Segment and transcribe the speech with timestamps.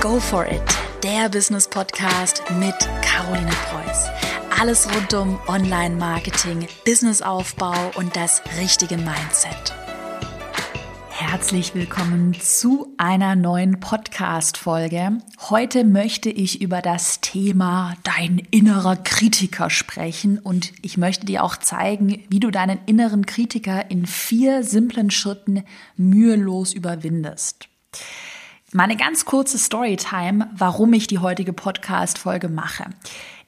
[0.00, 0.62] Go for it,
[1.02, 4.06] der Business Podcast mit Caroline Preuß.
[4.60, 9.74] Alles rund um Online-Marketing, Businessaufbau und das richtige Mindset.
[11.10, 15.18] Herzlich willkommen zu einer neuen Podcast-Folge.
[15.50, 21.56] Heute möchte ich über das Thema dein innerer Kritiker sprechen und ich möchte dir auch
[21.56, 25.64] zeigen, wie du deinen inneren Kritiker in vier simplen Schritten
[25.96, 27.68] mühelos überwindest.
[28.74, 32.84] Meine ganz kurze Storytime, warum ich die heutige Podcast-Folge mache.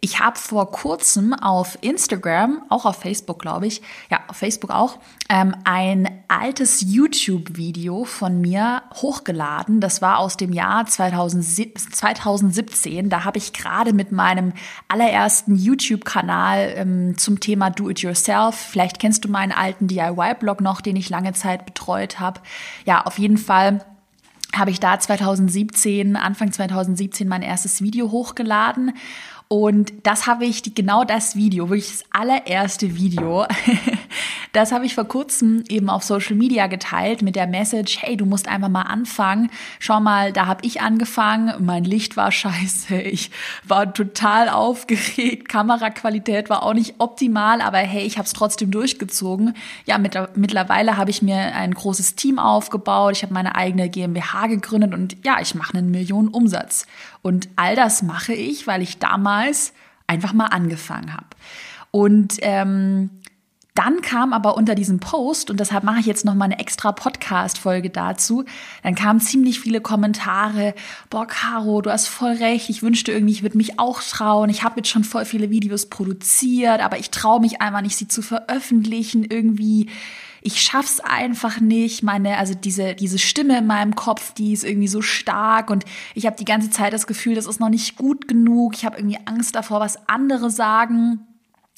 [0.01, 4.99] Ich habe vor kurzem auf Instagram, auch auf Facebook, glaube ich, ja, auf Facebook auch,
[5.29, 9.83] ähm, ein altes YouTube-Video von mir hochgeladen.
[9.83, 13.11] Das war aus dem Jahr 2017.
[13.11, 14.55] Da habe ich gerade mit meinem
[14.89, 21.11] allerersten YouTube-Kanal ähm, zum Thema Do-It-Yourself, vielleicht kennst du meinen alten DIY-Blog noch, den ich
[21.11, 22.41] lange Zeit betreut habe.
[22.87, 23.85] Ja, auf jeden Fall
[24.57, 28.93] habe ich da 2017, Anfang 2017 mein erstes Video hochgeladen.
[29.49, 33.47] Und das habe ich, genau das Video, wirklich das allererste Video,
[34.53, 38.27] das habe ich vor kurzem eben auf Social Media geteilt mit der Message, hey, du
[38.27, 39.51] musst einfach mal anfangen.
[39.79, 43.31] Schau mal, da habe ich angefangen, mein Licht war scheiße, ich
[43.65, 49.55] war total aufgeregt, Kameraqualität war auch nicht optimal, aber hey, ich habe es trotzdem durchgezogen.
[49.85, 54.49] Ja, mit, mittlerweile habe ich mir ein großes Team aufgebaut, ich habe meine eigene GmbH
[54.49, 56.87] gegründet und ja, ich mache einen Millionen Umsatz.
[57.23, 59.73] Und all das mache ich, weil ich damals
[60.07, 61.27] einfach mal angefangen habe.
[61.93, 63.11] Und ähm,
[63.75, 66.93] dann kam aber unter diesem Post, und deshalb mache ich jetzt noch mal eine extra
[66.93, 68.45] Podcast-Folge dazu,
[68.83, 70.75] dann kamen ziemlich viele Kommentare,
[71.09, 74.65] boah, Caro, du hast voll recht, ich wünschte irgendwie, ich würde mich auch trauen, ich
[74.65, 78.23] habe jetzt schon voll viele Videos produziert, aber ich traue mich einfach nicht, sie zu
[78.23, 79.89] veröffentlichen, irgendwie
[80.43, 82.03] ich schaff's einfach nicht.
[82.03, 85.85] Meine, also diese, diese Stimme in meinem Kopf, die ist irgendwie so stark und
[86.15, 88.75] ich habe die ganze Zeit das Gefühl, das ist noch nicht gut genug.
[88.75, 91.27] Ich habe irgendwie Angst davor, was andere sagen.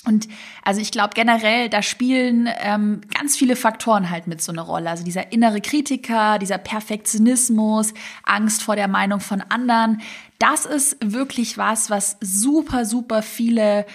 [0.04, 0.26] Und
[0.64, 4.90] also ich glaube generell, da spielen ähm, ganz viele Faktoren halt mit so eine Rolle.
[4.90, 10.00] Also dieser innere Kritiker, dieser Perfektionismus, Angst vor der Meinung von anderen.
[10.40, 13.86] Das ist wirklich was, was super, super viele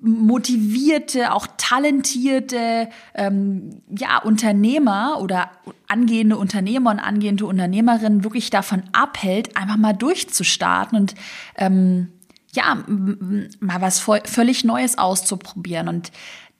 [0.00, 5.50] motivierte, auch talentierte ähm, ja, Unternehmer oder
[5.88, 11.14] angehende Unternehmer und angehende Unternehmerinnen wirklich davon abhält, einfach mal durchzustarten und
[11.56, 12.12] ähm,
[12.58, 12.82] ja,
[13.60, 15.88] mal was völlig Neues auszuprobieren.
[15.88, 16.10] Und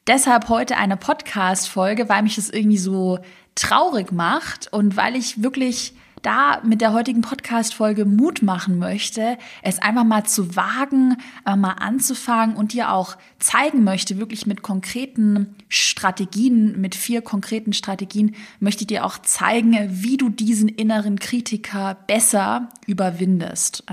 [0.06, 3.18] deshalb heute eine Podcast-Folge, weil mich das irgendwie so
[3.56, 9.80] traurig macht und weil ich wirklich da mit der heutigen Podcast-Folge Mut machen möchte, es
[9.80, 11.16] einfach mal zu wagen,
[11.46, 17.72] äh, mal anzufangen und dir auch zeigen möchte, wirklich mit konkreten Strategien, mit vier konkreten
[17.72, 23.84] Strategien, möchte ich dir auch zeigen, wie du diesen inneren Kritiker besser überwindest.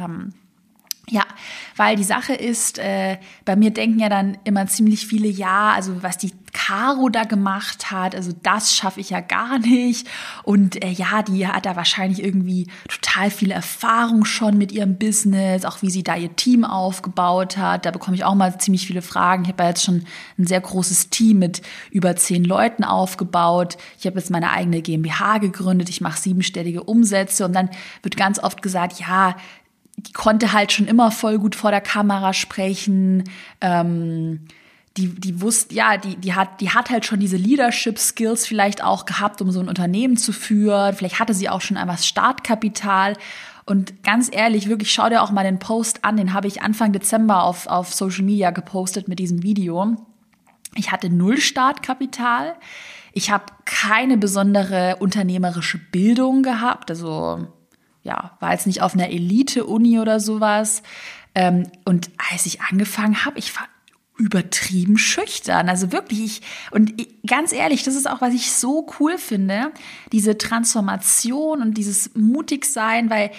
[1.08, 1.24] Ja,
[1.76, 6.02] weil die Sache ist, äh, bei mir denken ja dann immer ziemlich viele, ja, also
[6.02, 10.08] was die Caro da gemacht hat, also das schaffe ich ja gar nicht.
[10.44, 15.64] Und äh, ja, die hat da wahrscheinlich irgendwie total viel Erfahrung schon mit ihrem Business,
[15.64, 17.86] auch wie sie da ihr Team aufgebaut hat.
[17.86, 19.44] Da bekomme ich auch mal ziemlich viele Fragen.
[19.44, 20.06] Ich habe ja jetzt schon
[20.40, 21.62] ein sehr großes Team mit
[21.92, 23.78] über zehn Leuten aufgebaut.
[24.00, 25.90] Ich habe jetzt meine eigene GmbH gegründet.
[25.90, 27.70] Ich mache siebenstellige Umsätze und dann
[28.02, 29.36] wird ganz oft gesagt, ja,
[29.98, 33.24] die konnte halt schon immer voll gut vor der Kamera sprechen.
[33.62, 34.42] Ähm,
[34.98, 38.84] die, die wusste, ja, die, die hat, die hat halt schon diese Leadership Skills vielleicht
[38.84, 40.96] auch gehabt, um so ein Unternehmen zu führen.
[40.96, 43.16] Vielleicht hatte sie auch schon einmal Startkapital.
[43.66, 46.18] Und ganz ehrlich, wirklich, schau dir auch mal den Post an.
[46.18, 49.98] Den habe ich Anfang Dezember auf, auf Social Media gepostet mit diesem Video.
[50.76, 52.56] Ich hatte null Startkapital.
[53.12, 56.92] Ich habe keine besondere unternehmerische Bildung gehabt.
[56.92, 57.48] Also
[58.06, 60.84] ja, war jetzt nicht auf einer Elite-Uni oder sowas.
[61.34, 63.68] Ähm, und als ich angefangen habe, ich war
[64.18, 65.68] übertrieben schüchtern.
[65.68, 69.74] Also wirklich, ich, und ich, ganz ehrlich, das ist auch, was ich so cool finde,
[70.12, 73.32] diese Transformation und dieses Mutigsein, weil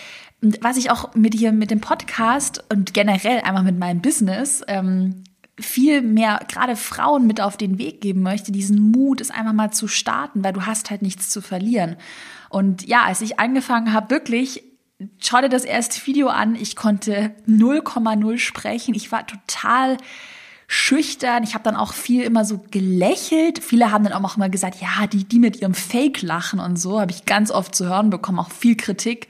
[0.60, 5.24] was ich auch mit hier mit dem Podcast und generell einfach mit meinem Business ähm,
[5.58, 9.72] viel mehr gerade Frauen mit auf den Weg geben möchte, diesen Mut, es einfach mal
[9.72, 11.96] zu starten, weil du hast halt nichts zu verlieren.
[12.50, 14.62] Und ja, als ich angefangen habe, wirklich,
[15.18, 18.94] schau dir das erste Video an, ich konnte 0,0 sprechen.
[18.94, 19.96] Ich war total
[20.68, 21.42] schüchtern.
[21.42, 23.62] Ich habe dann auch viel immer so gelächelt.
[23.62, 27.12] Viele haben dann auch immer gesagt, ja, die, die mit ihrem Fake-Lachen und so, habe
[27.12, 29.28] ich ganz oft zu hören bekommen, auch viel Kritik.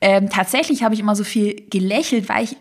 [0.00, 2.56] Ähm, tatsächlich habe ich immer so viel gelächelt, weil ich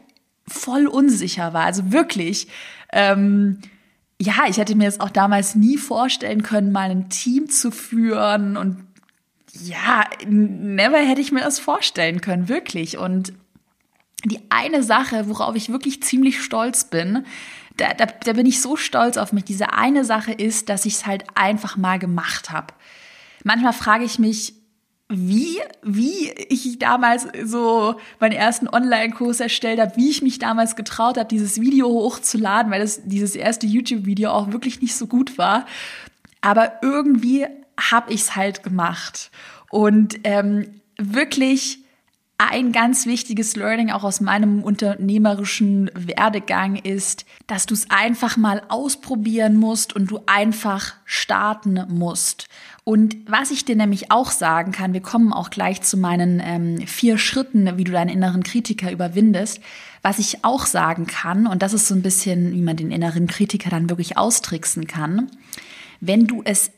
[0.48, 1.65] voll unsicher war.
[1.65, 2.48] Also wirklich.
[2.91, 3.59] Ähm,
[4.19, 8.57] ja, ich hätte mir jetzt auch damals nie vorstellen können, mal ein Team zu führen
[8.57, 8.83] und
[9.63, 12.97] ja, never hätte ich mir das vorstellen können, wirklich.
[12.97, 13.33] Und
[14.23, 17.25] die eine Sache, worauf ich wirklich ziemlich stolz bin,
[17.77, 19.45] da, da, da bin ich so stolz auf mich.
[19.45, 22.73] Diese eine Sache ist, dass ich es halt einfach mal gemacht habe.
[23.43, 24.53] Manchmal frage ich mich,
[25.09, 31.18] wie, wie ich damals so meinen ersten Online-Kurs erstellt habe, wie ich mich damals getraut
[31.18, 35.65] habe, dieses Video hochzuladen, weil das dieses erste YouTube-Video auch wirklich nicht so gut war.
[36.42, 37.45] Aber irgendwie
[37.80, 39.31] habe ich es halt gemacht.
[39.69, 41.80] Und ähm, wirklich
[42.37, 48.61] ein ganz wichtiges Learning auch aus meinem unternehmerischen Werdegang ist, dass du es einfach mal
[48.69, 52.47] ausprobieren musst und du einfach starten musst.
[52.83, 56.85] Und was ich dir nämlich auch sagen kann, wir kommen auch gleich zu meinen ähm,
[56.85, 59.59] vier Schritten, wie du deinen inneren Kritiker überwindest.
[60.03, 63.27] Was ich auch sagen kann, und das ist so ein bisschen, wie man den inneren
[63.27, 65.29] Kritiker dann wirklich austricksen kann,
[65.99, 66.71] wenn du es,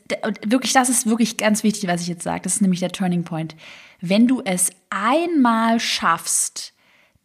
[0.46, 3.24] wirklich, das ist wirklich ganz wichtig, was ich jetzt sage, das ist nämlich der Turning
[3.24, 3.56] Point.
[4.00, 6.72] Wenn du es einmal schaffst,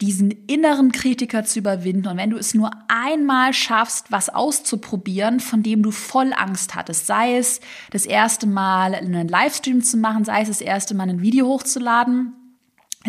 [0.02, 5.64] diesen inneren Kritiker zu überwinden und wenn du es nur einmal schaffst, was auszuprobieren, von
[5.64, 7.62] dem du voll Angst hattest, sei es
[7.92, 12.34] das erste Mal einen Livestream zu machen, sei es das erste Mal ein Video hochzuladen,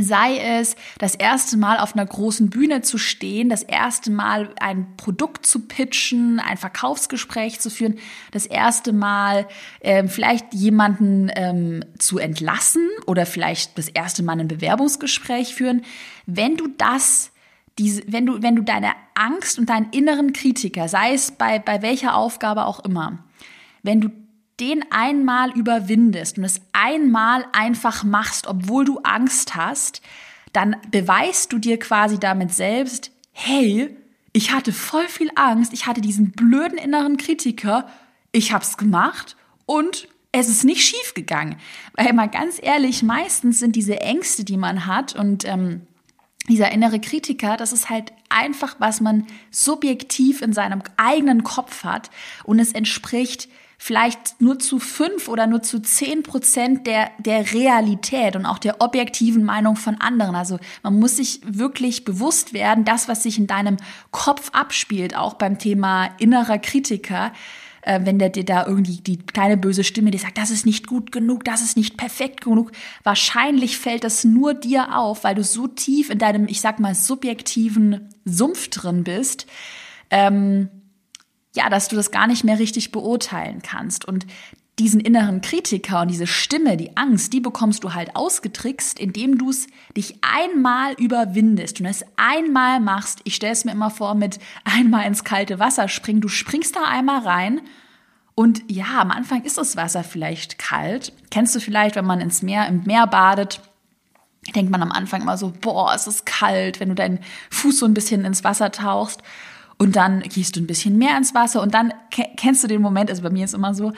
[0.00, 4.96] sei es das erste Mal auf einer großen Bühne zu stehen, das erste Mal ein
[4.96, 7.98] Produkt zu pitchen, ein Verkaufsgespräch zu führen,
[8.32, 9.46] das erste Mal
[9.80, 15.82] ähm, vielleicht jemanden ähm, zu entlassen oder vielleicht das erste Mal ein Bewerbungsgespräch führen.
[16.26, 17.32] Wenn du das
[17.78, 21.82] diese, wenn du, wenn du deine Angst und deinen inneren Kritiker, sei es bei, bei
[21.82, 23.18] welcher Aufgabe auch immer,
[23.82, 24.10] wenn du
[24.60, 30.00] den einmal überwindest und es einmal einfach machst, obwohl du Angst hast,
[30.52, 33.94] dann beweist du dir quasi damit selbst, hey,
[34.32, 37.88] ich hatte voll viel Angst, ich hatte diesen blöden inneren Kritiker,
[38.32, 39.36] ich hab's gemacht
[39.66, 41.56] und es ist nicht schief gegangen.
[41.94, 45.82] Weil mal ganz ehrlich, meistens sind diese Ängste, die man hat und ähm,
[46.48, 52.10] dieser innere Kritiker, das ist halt einfach, was man subjektiv in seinem eigenen Kopf hat
[52.44, 58.36] und es entspricht vielleicht nur zu fünf oder nur zu zehn Prozent der, der Realität
[58.36, 60.34] und auch der objektiven Meinung von anderen.
[60.34, 63.76] Also man muss sich wirklich bewusst werden, das, was sich in deinem
[64.10, 67.32] Kopf abspielt, auch beim Thema innerer Kritiker,
[67.82, 70.86] äh, wenn der dir da irgendwie die kleine böse Stimme, die sagt, das ist nicht
[70.86, 72.72] gut genug, das ist nicht perfekt genug,
[73.04, 76.94] wahrscheinlich fällt das nur dir auf, weil du so tief in deinem, ich sag mal,
[76.94, 79.46] subjektiven Sumpf drin bist.
[80.10, 80.68] Ähm,
[81.56, 84.04] ja, dass du das gar nicht mehr richtig beurteilen kannst.
[84.04, 84.26] Und
[84.78, 89.48] diesen inneren Kritiker und diese Stimme, die Angst, die bekommst du halt ausgetrickst, indem du
[89.48, 93.20] es dich einmal überwindest und es einmal machst.
[93.24, 96.20] Ich stelle es mir immer vor mit einmal ins kalte Wasser springen.
[96.20, 97.62] Du springst da einmal rein
[98.34, 101.14] und ja, am Anfang ist das Wasser vielleicht kalt.
[101.30, 103.62] Kennst du vielleicht, wenn man ins Meer, im Meer badet,
[104.54, 107.20] denkt man am Anfang immer so, boah, es ist kalt, wenn du deinen
[107.50, 109.22] Fuß so ein bisschen ins Wasser tauchst.
[109.78, 113.10] Und dann gießt du ein bisschen mehr ins Wasser und dann kennst du den Moment,
[113.10, 113.92] also bei mir ist immer so,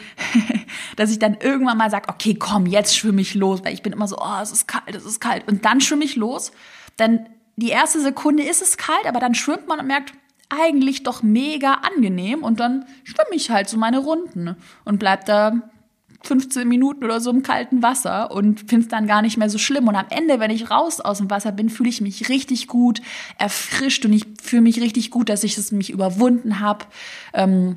[0.96, 3.92] dass ich dann irgendwann mal sage, okay, komm, jetzt schwimme ich los, weil ich bin
[3.92, 5.46] immer so, oh, es ist kalt, es ist kalt.
[5.46, 6.50] Und dann schwimme ich los.
[6.96, 10.12] Dann die erste Sekunde ist es kalt, aber dann schwimmt man und merkt,
[10.48, 15.70] eigentlich doch mega angenehm und dann schwimme ich halt so meine Runden und bleib da
[16.23, 19.59] 15 Minuten oder so im kalten Wasser und finde es dann gar nicht mehr so
[19.59, 19.88] schlimm.
[19.88, 23.00] Und am Ende, wenn ich raus aus dem Wasser bin, fühle ich mich richtig gut,
[23.38, 26.87] erfrischt und ich fühle mich richtig gut, dass ich es mich überwunden habe
[27.35, 27.76] ähm,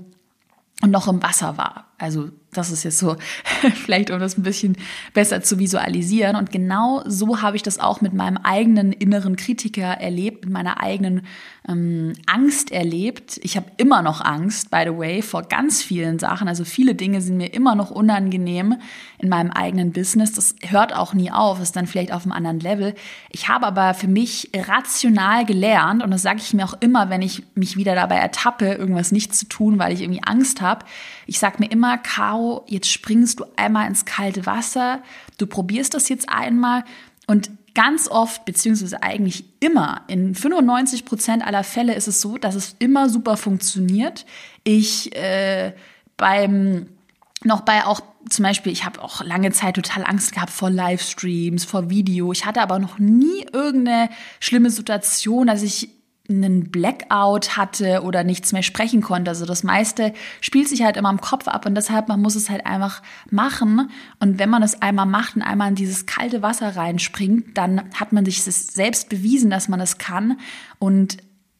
[0.82, 1.90] und noch im Wasser war.
[2.01, 3.15] Also das ist jetzt so,
[3.75, 4.75] vielleicht um das ein bisschen
[5.13, 6.36] besser zu visualisieren.
[6.36, 10.81] Und genau so habe ich das auch mit meinem eigenen inneren Kritiker erlebt, mit meiner
[10.81, 11.22] eigenen
[11.67, 13.39] ähm, Angst erlebt.
[13.43, 16.48] Ich habe immer noch Angst, by the way, vor ganz vielen Sachen.
[16.48, 18.75] Also viele Dinge sind mir immer noch unangenehm
[19.20, 20.34] in meinem eigenen Business.
[20.34, 22.96] Das hört auch nie auf, ist dann vielleicht auf einem anderen Level.
[23.29, 27.22] Ich habe aber für mich rational gelernt, und das sage ich mir auch immer, wenn
[27.22, 30.86] ich mich wieder dabei ertappe, irgendwas nicht zu tun, weil ich irgendwie Angst habe.
[31.27, 35.01] Ich sage mir immer, Caro, jetzt springst du einmal ins kalte Wasser,
[35.38, 36.83] du probierst das jetzt einmal
[37.27, 42.55] und ganz oft, beziehungsweise eigentlich immer, in 95 Prozent aller Fälle ist es so, dass
[42.55, 44.25] es immer super funktioniert.
[44.63, 45.74] Ich äh,
[46.17, 46.88] beim
[47.43, 51.65] noch bei auch zum Beispiel, ich habe auch lange Zeit total Angst gehabt vor Livestreams,
[51.65, 52.31] vor Video.
[52.31, 55.89] Ich hatte aber noch nie irgendeine schlimme Situation, dass ich
[56.32, 59.32] einen Blackout hatte oder nichts mehr sprechen konnte.
[59.32, 62.50] Also das meiste spielt sich halt immer im Kopf ab und deshalb man muss es
[62.50, 63.92] halt einfach machen.
[64.20, 68.14] Und wenn man es einmal macht und einmal in dieses kalte Wasser reinspringt, dann hat
[68.14, 70.40] man sich selbst bewiesen, dass man es kann
[70.80, 71.18] und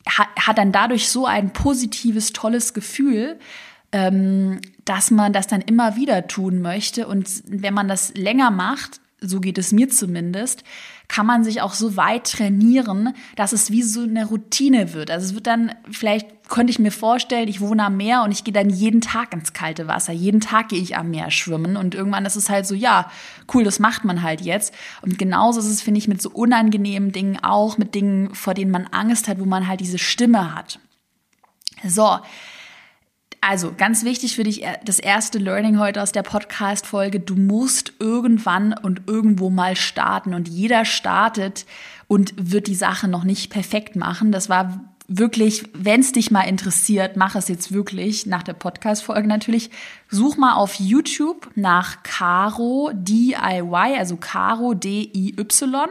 [0.08, 3.38] hat dann dadurch so ein positives, tolles Gefühl,
[3.92, 7.08] ähm, dass man das dann immer wieder tun möchte.
[7.08, 10.64] Und wenn man das länger macht, so geht es mir zumindest,
[11.08, 15.12] kann man sich auch so weit trainieren, dass es wie so eine Routine wird.
[15.12, 18.44] Also es wird dann, vielleicht könnte ich mir vorstellen, ich wohne am Meer und ich
[18.44, 20.12] gehe dann jeden Tag ins kalte Wasser.
[20.12, 23.12] Jeden Tag gehe ich am Meer schwimmen und irgendwann ist es halt so, ja,
[23.54, 24.74] cool, das macht man halt jetzt.
[25.02, 28.72] Und genauso ist es, finde ich, mit so unangenehmen Dingen auch, mit Dingen, vor denen
[28.72, 30.80] man Angst hat, wo man halt diese Stimme hat.
[31.84, 32.20] So,
[33.42, 37.20] also ganz wichtig für dich, äh, das erste Learning heute aus der Podcast-Folge.
[37.20, 41.66] Du musst irgendwann und irgendwo mal starten und jeder startet
[42.08, 44.32] und wird die Sache noch nicht perfekt machen.
[44.32, 49.28] Das war wirklich, wenn es dich mal interessiert, mach es jetzt wirklich nach der Podcast-Folge
[49.28, 49.72] natürlich.
[50.10, 55.90] Such mal auf YouTube nach Caro DIY, also Caro D-I-Y.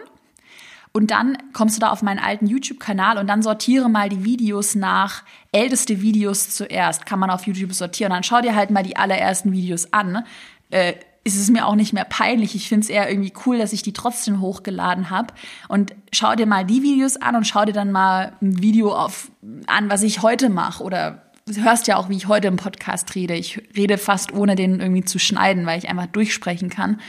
[0.93, 4.75] Und dann kommst du da auf meinen alten YouTube-Kanal und dann sortiere mal die Videos
[4.75, 7.07] nach älteste Videos zuerst.
[7.07, 8.13] Kann man auf YouTube sortieren.
[8.13, 10.25] Dann schau dir halt mal die allerersten Videos an.
[10.71, 12.55] Äh, ist es mir auch nicht mehr peinlich.
[12.55, 15.35] Ich finde es eher irgendwie cool, dass ich die trotzdem hochgeladen habe.
[15.69, 19.31] Und schau dir mal die Videos an und schau dir dann mal ein Video auf,
[19.67, 20.83] an, was ich heute mache.
[20.83, 23.35] Oder du hörst ja auch, wie ich heute im Podcast rede.
[23.35, 27.01] Ich rede fast ohne den irgendwie zu schneiden, weil ich einfach durchsprechen kann.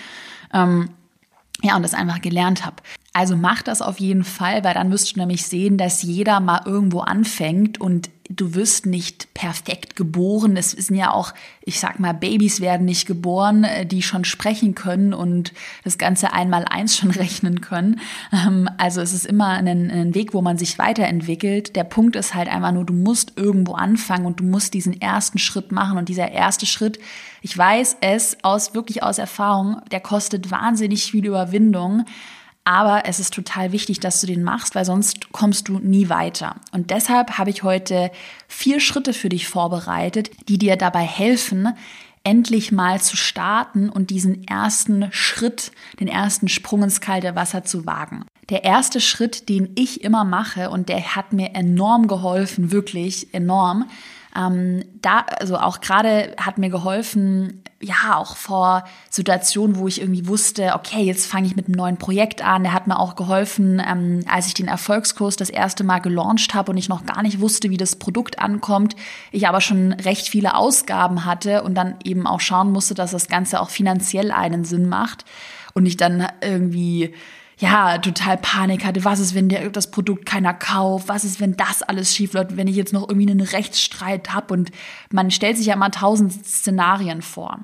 [0.53, 0.89] Ähm,
[1.63, 2.77] ja, und das einfach gelernt habe.
[3.13, 6.61] Also mach das auf jeden Fall, weil dann wirst du nämlich sehen, dass jeder mal
[6.65, 10.55] irgendwo anfängt und du wirst nicht perfekt geboren.
[10.55, 11.33] Es sind ja auch,
[11.65, 15.51] ich sag mal, Babys werden nicht geboren, äh, die schon sprechen können und
[15.83, 17.99] das Ganze einmal eins schon rechnen können.
[18.31, 21.75] Ähm, also es ist immer ein, ein Weg, wo man sich weiterentwickelt.
[21.75, 25.37] Der Punkt ist halt einfach nur, du musst irgendwo anfangen und du musst diesen ersten
[25.37, 26.97] Schritt machen und dieser erste Schritt,
[27.41, 32.05] ich weiß es aus, wirklich aus Erfahrung, der kostet wahnsinnig viel Überwindung.
[32.63, 36.55] Aber es ist total wichtig, dass du den machst, weil sonst kommst du nie weiter.
[36.71, 38.11] Und deshalb habe ich heute
[38.47, 41.73] vier Schritte für dich vorbereitet, die dir dabei helfen,
[42.23, 47.85] endlich mal zu starten und diesen ersten Schritt, den ersten Sprung ins kalte Wasser zu
[47.87, 48.25] wagen.
[48.51, 53.85] Der erste Schritt, den ich immer mache und der hat mir enorm geholfen, wirklich enorm,
[54.35, 60.27] ähm, da, also auch gerade hat mir geholfen, ja, auch vor Situationen, wo ich irgendwie
[60.27, 62.63] wusste, okay, jetzt fange ich mit einem neuen Projekt an.
[62.63, 66.71] Der hat mir auch geholfen, ähm, als ich den Erfolgskurs das erste Mal gelauncht habe
[66.71, 68.95] und ich noch gar nicht wusste, wie das Produkt ankommt.
[69.31, 73.27] Ich aber schon recht viele Ausgaben hatte und dann eben auch schauen musste, dass das
[73.27, 75.25] Ganze auch finanziell einen Sinn macht
[75.73, 77.13] und ich dann irgendwie
[77.61, 79.05] ja, total Panik hatte.
[79.05, 81.07] Was ist, wenn der, das Produkt keiner kauft?
[81.07, 82.57] Was ist, wenn das alles schief läuft?
[82.57, 84.51] Wenn ich jetzt noch irgendwie einen Rechtsstreit habe?
[84.55, 84.71] Und
[85.11, 87.59] man stellt sich ja mal tausend Szenarien vor.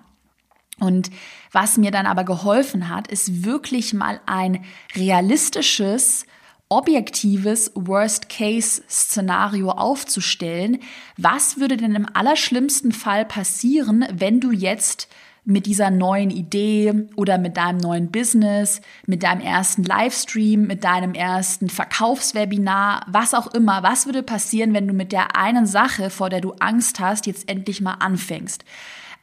[0.80, 1.10] Und
[1.51, 4.63] was mir dann aber geholfen hat, ist wirklich mal ein
[4.96, 6.27] realistisches,
[6.70, 10.77] objektives Worst-Case-Szenario aufzustellen.
[11.18, 15.08] Was würde denn im allerschlimmsten Fall passieren, wenn du jetzt
[15.50, 21.13] mit dieser neuen Idee oder mit deinem neuen Business, mit deinem ersten Livestream, mit deinem
[21.13, 26.30] ersten Verkaufswebinar, was auch immer, was würde passieren, wenn du mit der einen Sache, vor
[26.30, 28.66] der du Angst hast, jetzt endlich mal anfängst?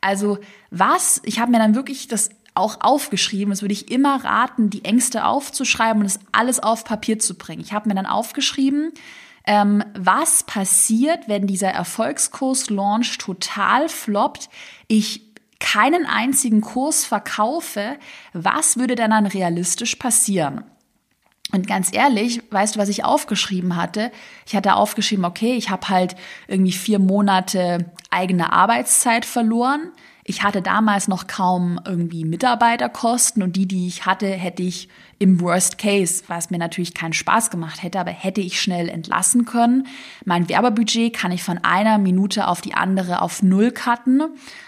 [0.01, 0.39] Also
[0.71, 4.87] was, ich habe mir dann wirklich das auch aufgeschrieben, das würde ich immer raten, die
[4.87, 7.61] Ängste aufzuschreiben und es alles auf Papier zu bringen.
[7.61, 8.93] Ich habe mir dann aufgeschrieben,
[9.47, 14.49] ähm, was passiert, wenn dieser Erfolgskurs-Launch total floppt,
[14.89, 15.24] ich
[15.61, 17.97] keinen einzigen Kurs verkaufe,
[18.33, 20.65] was würde denn dann realistisch passieren?
[21.53, 24.11] Und ganz ehrlich, weißt du, was ich aufgeschrieben hatte?
[24.47, 26.17] Ich hatte aufgeschrieben, okay, ich habe halt
[26.49, 29.93] irgendwie vier Monate eigene Arbeitszeit verloren.
[30.27, 34.89] Ich hatte damals noch kaum irgendwie Mitarbeiterkosten und die, die ich hatte, hätte ich
[35.19, 39.45] im Worst Case, was mir natürlich keinen Spaß gemacht hätte, aber hätte ich schnell entlassen
[39.45, 39.87] können.
[40.25, 44.23] Mein Werbebudget kann ich von einer Minute auf die andere auf Null cutten.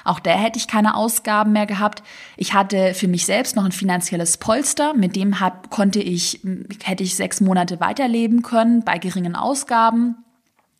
[0.04, 2.02] Auch da hätte ich keine Ausgaben mehr gehabt.
[2.36, 6.40] Ich hatte für mich selbst noch ein finanzielles Polster, mit dem hab, konnte ich,
[6.82, 10.16] hätte ich sechs Monate weiterleben können bei geringen Ausgaben.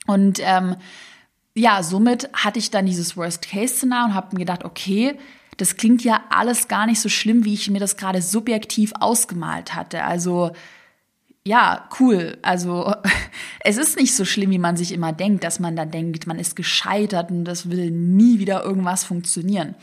[0.07, 0.77] Und ähm,
[1.57, 5.19] ja, somit hatte ich dann dieses Worst-Case-Szenario und habe mir gedacht, okay,
[5.57, 9.75] das klingt ja alles gar nicht so schlimm, wie ich mir das gerade subjektiv ausgemalt
[9.75, 10.05] hatte.
[10.05, 10.53] Also
[11.45, 12.37] ja, cool.
[12.43, 12.95] Also
[13.61, 16.39] es ist nicht so schlimm, wie man sich immer denkt, dass man dann denkt, man
[16.39, 19.77] ist gescheitert und das will nie wieder irgendwas funktionieren.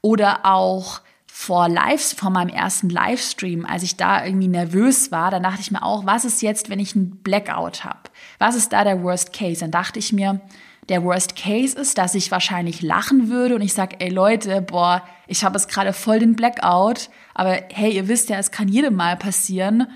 [0.00, 5.42] Oder auch vor Lives, vor meinem ersten Livestream, als ich da irgendwie nervös war, dann
[5.42, 8.10] dachte ich mir auch, was ist jetzt, wenn ich einen Blackout habe?
[8.38, 9.60] Was ist da der Worst Case?
[9.60, 10.40] Dann dachte ich mir,
[10.88, 15.02] der Worst Case ist, dass ich wahrscheinlich lachen würde und ich sage, ey Leute, boah,
[15.26, 18.94] ich habe es gerade voll den Blackout, aber hey, ihr wisst ja, es kann jedem
[18.94, 19.86] Mal passieren.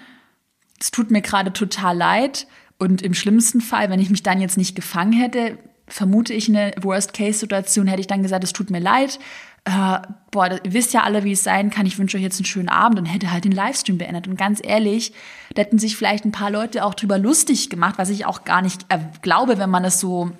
[0.78, 2.46] Es tut mir gerade total leid
[2.78, 6.72] und im schlimmsten Fall, wenn ich mich dann jetzt nicht gefangen hätte, vermute ich eine
[6.80, 9.18] Worst-Case-Situation, hätte ich dann gesagt, es tut mir leid,
[9.64, 9.98] äh,
[10.32, 12.68] boah, ihr wisst ja alle, wie es sein kann, ich wünsche euch jetzt einen schönen
[12.68, 14.26] Abend und hätte halt den Livestream beendet.
[14.26, 15.12] Und ganz ehrlich,
[15.54, 18.62] da hätten sich vielleicht ein paar Leute auch drüber lustig gemacht, was ich auch gar
[18.62, 20.32] nicht äh, glaube, wenn man es so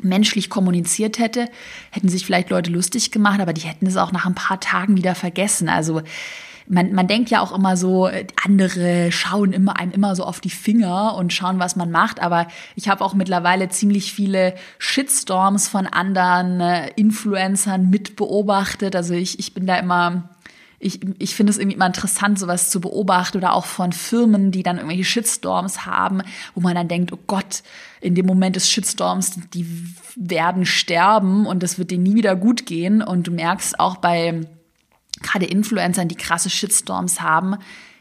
[0.00, 1.48] menschlich kommuniziert hätte,
[1.90, 4.96] hätten sich vielleicht Leute lustig gemacht, aber die hätten es auch nach ein paar Tagen
[4.96, 5.68] wieder vergessen.
[5.68, 6.02] Also
[6.68, 8.10] man, man denkt ja auch immer so,
[8.44, 12.20] andere schauen immer einem immer so auf die Finger und schauen, was man macht.
[12.20, 18.94] Aber ich habe auch mittlerweile ziemlich viele Shitstorms von anderen äh, Influencern mit beobachtet.
[18.94, 20.28] Also ich, ich bin da immer
[20.80, 24.62] ich, ich finde es irgendwie immer interessant, sowas zu beobachten oder auch von Firmen, die
[24.62, 26.22] dann irgendwelche Shitstorms haben,
[26.54, 27.62] wo man dann denkt, oh Gott,
[28.00, 29.66] in dem Moment des Shitstorms, die
[30.14, 33.02] werden sterben und es wird denen nie wieder gut gehen.
[33.02, 34.46] Und du merkst auch bei
[35.20, 37.56] gerade Influencern, die krasse Shitstorms haben,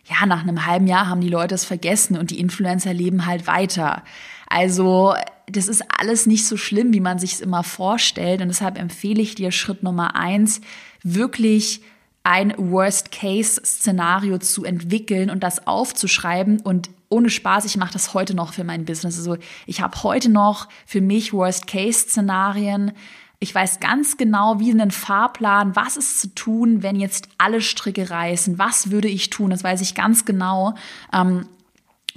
[0.10, 3.46] ja, nach einem halben Jahr haben die Leute es vergessen und die Influencer leben halt
[3.46, 4.03] weiter.
[4.48, 5.15] Also,
[5.48, 8.41] das ist alles nicht so schlimm, wie man sich es immer vorstellt.
[8.41, 10.62] Und deshalb empfehle ich dir Schritt Nummer eins,
[11.03, 11.81] wirklich
[12.27, 16.60] ein Worst-Case-Szenario zu entwickeln und das aufzuschreiben.
[16.60, 19.17] Und ohne Spaß, ich mache das heute noch für mein Business.
[19.17, 22.91] Also ich habe heute noch für mich Worst-Case-Szenarien
[23.39, 28.10] ich weiß ganz genau, wie einen Fahrplan, was ist zu tun, wenn jetzt alle Stricke
[28.10, 30.74] reißen, was würde ich tun, das weiß ich ganz genau.
[31.13, 31.46] Ähm,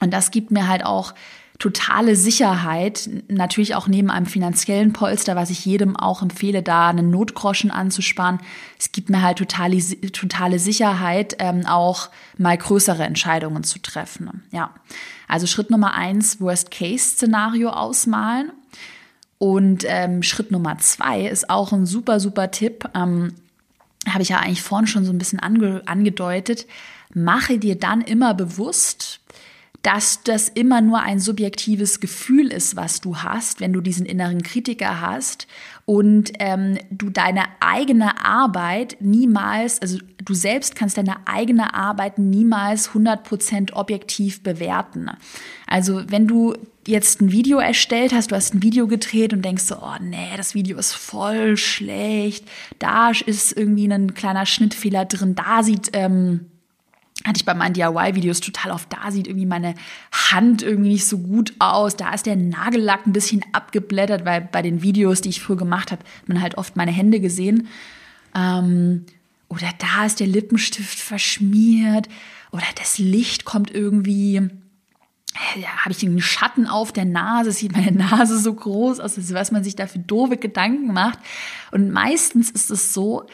[0.01, 1.13] und das gibt mir halt auch
[1.61, 7.11] totale Sicherheit, natürlich auch neben einem finanziellen Polster, was ich jedem auch empfehle, da einen
[7.11, 8.41] Notgroschen anzusparen.
[8.79, 9.79] Es gibt mir halt totale,
[10.11, 14.43] totale Sicherheit, ähm, auch mal größere Entscheidungen zu treffen.
[14.51, 14.71] Ja,
[15.29, 18.53] also Schritt Nummer eins, Worst-Case-Szenario ausmalen.
[19.37, 22.89] Und ähm, Schritt Nummer zwei ist auch ein super, super Tipp.
[22.95, 23.35] Ähm,
[24.09, 26.67] Habe ich ja eigentlich vorhin schon so ein bisschen ange angedeutet.
[27.13, 29.20] Mache dir dann immer bewusst,
[29.83, 34.43] dass das immer nur ein subjektives Gefühl ist, was du hast, wenn du diesen inneren
[34.43, 35.47] Kritiker hast
[35.87, 42.91] und ähm, du deine eigene Arbeit niemals, also du selbst kannst deine eigene Arbeit niemals
[42.91, 45.11] 100% objektiv bewerten.
[45.67, 46.55] Also wenn du
[46.87, 50.31] jetzt ein Video erstellt hast, du hast ein Video gedreht und denkst so, oh nee,
[50.37, 52.45] das Video ist voll schlecht,
[52.79, 56.50] da ist irgendwie ein kleiner Schnittfehler drin, da sieht, ähm,
[57.25, 59.75] hatte ich bei meinen DIY-Videos total oft, da sieht irgendwie meine
[60.13, 64.63] Hand irgendwie nicht so gut aus, da ist der Nagellack ein bisschen abgeblättert, weil bei
[64.63, 67.69] den Videos, die ich früher gemacht habe, man halt oft meine Hände gesehen.
[68.35, 69.05] Ähm,
[69.49, 72.09] oder da ist der Lippenstift verschmiert,
[72.53, 74.51] oder das Licht kommt irgendwie
[75.57, 79.35] ja, habe ich einen Schatten auf der Nase, sieht meine Nase so groß aus, also
[79.35, 81.19] was man sich da für doofe Gedanken macht.
[81.71, 83.27] Und meistens ist es so,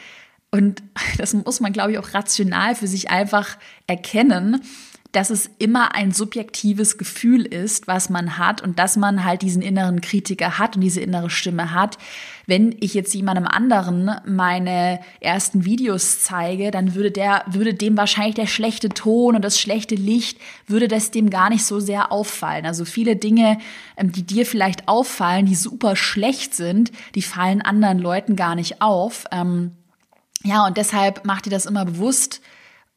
[0.51, 0.83] und
[1.17, 3.57] das muss man, glaube ich, auch rational für sich einfach
[3.87, 4.61] erkennen,
[5.13, 9.61] dass es immer ein subjektives Gefühl ist, was man hat und dass man halt diesen
[9.61, 11.97] inneren Kritiker hat und diese innere Stimme hat.
[12.45, 18.35] Wenn ich jetzt jemandem anderen meine ersten Videos zeige, dann würde der, würde dem wahrscheinlich
[18.35, 22.65] der schlechte Ton und das schlechte Licht, würde das dem gar nicht so sehr auffallen.
[22.65, 23.59] Also viele Dinge,
[23.95, 28.81] ähm, die dir vielleicht auffallen, die super schlecht sind, die fallen anderen Leuten gar nicht
[28.81, 29.25] auf.
[29.31, 29.71] Ähm,
[30.47, 32.41] ja, und deshalb mach dir das immer bewusst,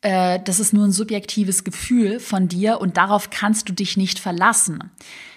[0.03, 4.19] äh, das ist nur ein subjektives Gefühl von dir und darauf kannst du dich nicht
[4.19, 4.91] verlassen.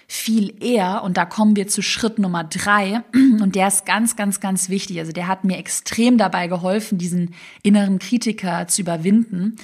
[0.06, 4.38] Viel eher, und da kommen wir zu Schritt Nummer drei, und der ist ganz, ganz,
[4.38, 5.00] ganz wichtig.
[5.00, 9.56] Also der hat mir extrem dabei geholfen, diesen inneren Kritiker zu überwinden.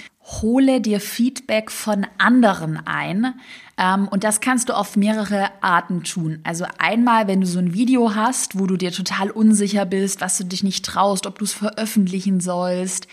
[0.43, 3.35] Hole dir Feedback von anderen ein.
[3.81, 6.41] Ähm, und das kannst du auf mehrere Arten tun.
[6.45, 10.37] Also einmal, wenn du so ein Video hast, wo du dir total unsicher bist, was
[10.37, 13.09] du dich nicht traust, ob du es veröffentlichen sollst,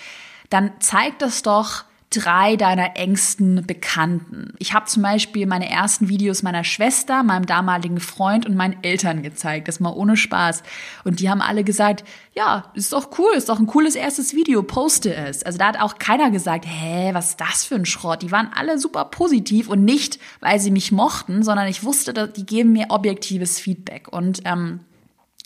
[0.50, 4.54] dann zeig das doch drei deiner engsten Bekannten.
[4.60, 9.24] Ich habe zum Beispiel meine ersten Videos meiner Schwester, meinem damaligen Freund und meinen Eltern
[9.24, 9.68] gezeigt.
[9.68, 10.64] Das mal ohne Spaß.
[11.04, 14.64] Und die haben alle gesagt, ja, ist doch cool, ist doch ein cooles erstes Video,
[14.64, 15.44] poste es.
[15.44, 18.22] Also da hat auch keiner gesagt, hä, was ist das für ein Schrott?
[18.22, 22.46] Die waren alle super positiv und nicht, weil sie mich mochten, sondern ich wusste, die
[22.46, 24.08] geben mir objektives Feedback.
[24.08, 24.80] Und ähm,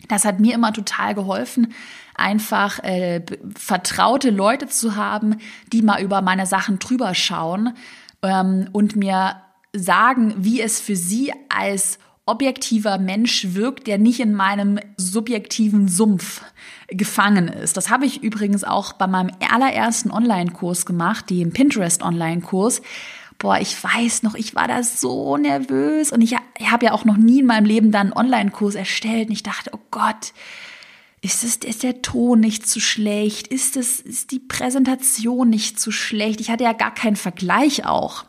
[0.07, 1.73] das hat mir immer total geholfen,
[2.15, 3.21] einfach äh,
[3.55, 5.37] vertraute Leute zu haben,
[5.71, 7.73] die mal über meine Sachen drüber schauen
[8.21, 9.37] ähm, und mir
[9.73, 16.43] sagen, wie es für sie als objektiver Mensch wirkt, der nicht in meinem subjektiven Sumpf
[16.87, 17.77] gefangen ist.
[17.77, 22.81] Das habe ich übrigens auch bei meinem allerersten Online-Kurs gemacht, dem Pinterest-Online-Kurs.
[23.41, 27.05] Boah, ich weiß noch, ich war da so nervös und ich, ich habe ja auch
[27.05, 30.33] noch nie in meinem Leben dann einen Online-Kurs erstellt und ich dachte, oh Gott,
[31.21, 33.47] ist, es, ist der Ton nicht zu schlecht?
[33.47, 36.39] Ist, es, ist die Präsentation nicht zu schlecht?
[36.39, 38.25] Ich hatte ja gar keinen Vergleich auch.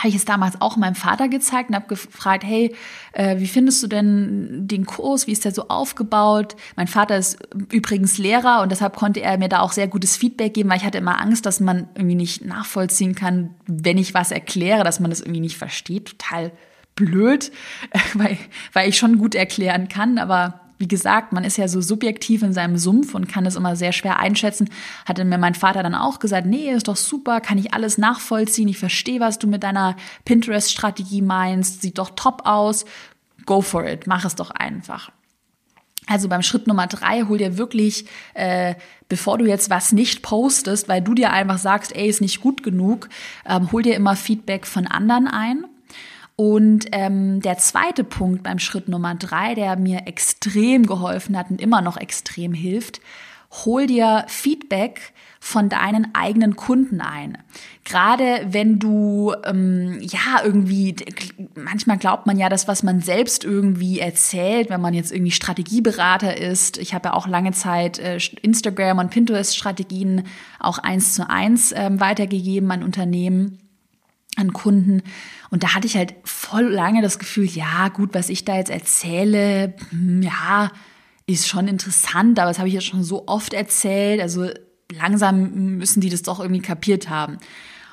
[0.00, 2.74] Habe ich es damals auch meinem Vater gezeigt und habe gefragt, hey,
[3.12, 5.26] äh, wie findest du denn den Kurs?
[5.26, 6.56] Wie ist der so aufgebaut?
[6.76, 7.38] Mein Vater ist
[7.70, 10.84] übrigens Lehrer und deshalb konnte er mir da auch sehr gutes Feedback geben, weil ich
[10.84, 15.10] hatte immer Angst, dass man irgendwie nicht nachvollziehen kann, wenn ich was erkläre, dass man
[15.10, 16.18] das irgendwie nicht versteht.
[16.18, 16.50] Total
[16.96, 17.52] blöd,
[18.14, 18.36] weil,
[18.72, 22.54] weil ich schon gut erklären kann, aber wie gesagt, man ist ja so subjektiv in
[22.54, 24.70] seinem Sumpf und kann es immer sehr schwer einschätzen.
[25.04, 28.66] Hatte mir mein Vater dann auch gesagt, nee, ist doch super, kann ich alles nachvollziehen,
[28.66, 32.86] ich verstehe, was du mit deiner Pinterest-Strategie meinst, sieht doch top aus,
[33.44, 35.10] go for it, mach es doch einfach.
[36.06, 38.74] Also beim Schritt Nummer drei, hol dir wirklich, äh,
[39.10, 42.62] bevor du jetzt was nicht postest, weil du dir einfach sagst, ey, ist nicht gut
[42.62, 43.10] genug,
[43.46, 45.66] ähm, hol dir immer Feedback von anderen ein
[46.40, 51.60] und ähm, der zweite Punkt beim Schritt Nummer drei, der mir extrem geholfen hat und
[51.60, 53.02] immer noch extrem hilft,
[53.66, 57.36] hol dir Feedback von deinen eigenen Kunden ein.
[57.84, 60.96] Gerade wenn du ähm, ja irgendwie,
[61.56, 66.38] manchmal glaubt man ja, das, was man selbst irgendwie erzählt, wenn man jetzt irgendwie Strategieberater
[66.38, 66.78] ist.
[66.78, 70.22] Ich habe ja auch lange Zeit äh, Instagram und Pinterest-Strategien
[70.58, 73.58] auch eins zu eins ähm, weitergegeben an Unternehmen
[74.40, 75.02] an Kunden.
[75.50, 78.70] Und da hatte ich halt voll lange das Gefühl, ja, gut, was ich da jetzt
[78.70, 80.70] erzähle, hm, ja,
[81.26, 84.20] ist schon interessant, aber das habe ich jetzt schon so oft erzählt.
[84.20, 84.48] Also
[84.92, 87.38] langsam müssen die das doch irgendwie kapiert haben.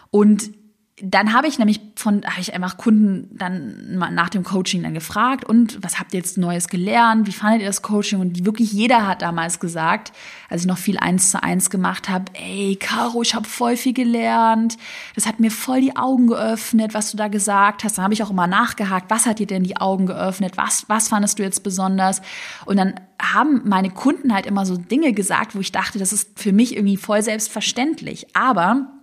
[0.10, 0.52] Und
[1.00, 5.46] dann habe ich nämlich von, habe ich einfach Kunden dann nach dem Coaching dann gefragt
[5.46, 7.28] und was habt ihr jetzt Neues gelernt?
[7.28, 8.20] Wie fandet ihr das Coaching?
[8.20, 10.12] Und wirklich jeder hat damals gesagt,
[10.50, 13.94] als ich noch viel eins zu eins gemacht habe, ey, Caro, ich habe voll viel
[13.94, 14.78] gelernt.
[15.14, 18.00] Das hat mir voll die Augen geöffnet, was du da gesagt hast.
[18.00, 20.58] Dann habe ich auch immer nachgehakt, was hat dir denn die Augen geöffnet?
[20.58, 22.24] Was, was fandest du jetzt besonders?
[22.66, 26.40] Und dann haben meine Kunden halt immer so Dinge gesagt, wo ich dachte, das ist
[26.40, 28.36] für mich irgendwie voll selbstverständlich.
[28.36, 28.97] Aber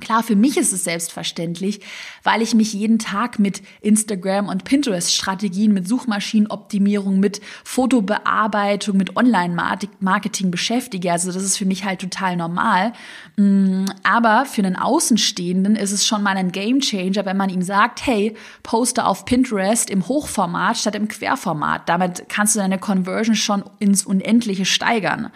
[0.00, 1.80] Klar, für mich ist es selbstverständlich,
[2.22, 10.52] weil ich mich jeden Tag mit Instagram und Pinterest-Strategien, mit Suchmaschinenoptimierung, mit Fotobearbeitung, mit Online-Marketing
[10.52, 11.10] beschäftige.
[11.10, 12.92] Also das ist für mich halt total normal.
[13.36, 18.06] Mm, aber für einen Außenstehenden ist es schon mal ein Gamechanger, wenn man ihm sagt,
[18.06, 21.88] hey, poste auf Pinterest im Hochformat statt im Querformat.
[21.88, 25.32] Damit kannst du deine Conversion schon ins Unendliche steigern.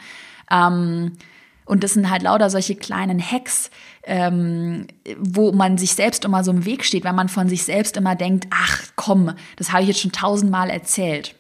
[0.53, 1.17] Ähm,
[1.65, 3.71] und das sind halt lauter solche kleinen Hacks,
[4.05, 4.87] ähm,
[5.19, 8.17] wo man sich selbst immer so im Weg steht, weil man von sich selbst immer
[8.17, 11.35] denkt, ach komm, das habe ich jetzt schon tausendmal erzählt.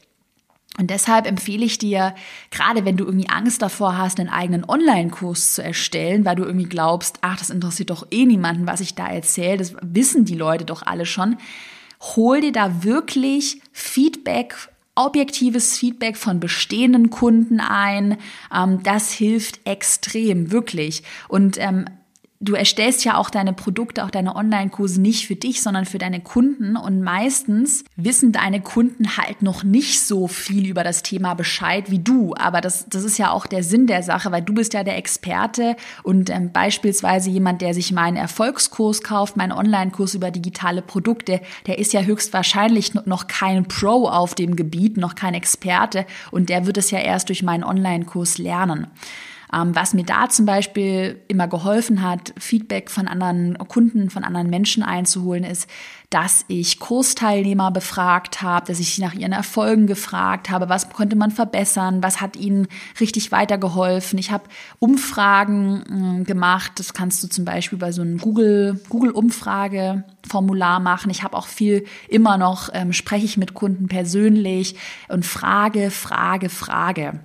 [0.79, 2.15] Und deshalb empfehle ich dir,
[2.51, 6.69] gerade wenn du irgendwie Angst davor hast, einen eigenen Online-Kurs zu erstellen, weil du irgendwie
[6.69, 10.65] glaubst, ach, das interessiert doch eh niemanden, was ich da erzähle, das wissen die Leute
[10.65, 11.37] doch alle schon,
[12.17, 18.19] hol dir da wirklich Feedback objektives Feedback von bestehenden Kunden ein.
[18.55, 21.03] Ähm, das hilft extrem, wirklich.
[21.29, 21.87] Und ähm,
[22.43, 26.21] du erstellst ja auch deine Produkte, auch deine Online-Kurse nicht für dich, sondern für deine
[26.21, 26.77] Kunden.
[26.77, 32.01] Und meistens wissen deine Kunden halt noch nicht so viel über das Thema Bescheid wie
[32.01, 32.35] du.
[32.35, 34.97] Aber das, das ist ja auch der Sinn der Sache, weil du bist ja der
[34.97, 41.41] Experte und ähm, beispielsweise jemand, der sich meinen Erfolgskurs kauft, meinen Online-Kurs über digitale Produkte,
[41.67, 46.67] der ist ja höchstwahrscheinlich noch kein Pro auf dem Gebiet, noch kein Experte und der
[46.67, 48.89] wird es ja erst durch meinen Online-Kurs lernen.
[49.55, 54.49] Ähm, was mir da zum Beispiel immer geholfen hat, Feedback von anderen Kunden, von anderen
[54.49, 55.69] Menschen einzuholen, ist,
[56.09, 61.31] dass ich Kursteilnehmer befragt habe, dass ich nach ihren Erfolgen gefragt habe, was konnte man
[61.31, 62.67] verbessern, was hat ihnen
[63.01, 64.19] richtig weitergeholfen.
[64.19, 64.45] Ich habe
[64.79, 71.11] Umfragen äh, gemacht, das kannst du zum Beispiel bei so einem Google, Google-Umfrage Formular machen.
[71.11, 74.77] Ich habe auch viel immer noch, ähm, spreche ich mit Kunden persönlich
[75.09, 77.21] und frage, frage, frage